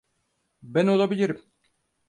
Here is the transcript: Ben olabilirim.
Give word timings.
Ben 0.63 0.87
olabilirim. 0.87 1.41